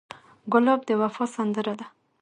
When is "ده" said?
1.79-1.87